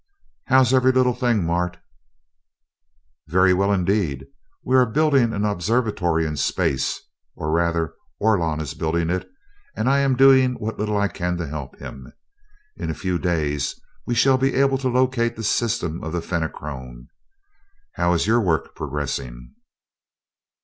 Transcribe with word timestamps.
"How's 0.45 0.73
every 0.73 0.91
little 0.91 1.13
thing, 1.13 1.45
Mart?" 1.45 1.77
"Very 3.27 3.53
well 3.53 3.71
indeed. 3.71 4.25
We 4.63 4.75
are 4.75 4.87
building 4.87 5.31
an 5.31 5.45
observatory 5.45 6.25
in 6.25 6.37
space 6.37 6.99
or 7.35 7.51
rather, 7.51 7.93
Orlon 8.19 8.59
is 8.61 8.73
building 8.73 9.11
it 9.11 9.29
and 9.75 9.87
I 9.87 9.99
am 9.99 10.15
doing 10.15 10.55
what 10.55 10.79
little 10.79 10.97
I 10.97 11.07
can 11.07 11.37
to 11.37 11.45
help 11.45 11.77
him. 11.77 12.11
In 12.77 12.89
a 12.89 12.95
few 12.95 13.19
days 13.19 13.79
we 14.07 14.15
shall 14.15 14.39
be 14.39 14.55
able 14.55 14.79
to 14.79 14.89
locate 14.89 15.35
the 15.35 15.43
system 15.43 16.03
of 16.03 16.13
the 16.13 16.21
Fenachrone. 16.23 17.07
How 17.93 18.13
is 18.13 18.25
your 18.25 18.41
work 18.41 18.73
progressing?" 18.73 19.53